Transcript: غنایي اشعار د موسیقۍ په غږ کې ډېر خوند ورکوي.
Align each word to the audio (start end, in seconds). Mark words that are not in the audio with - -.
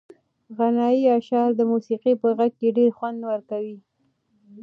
غنایي 0.57 1.03
اشعار 1.17 1.49
د 1.55 1.61
موسیقۍ 1.71 2.13
په 2.21 2.27
غږ 2.37 2.51
کې 2.59 2.75
ډېر 2.77 2.89
خوند 2.97 3.19
ورکوي. 3.31 3.77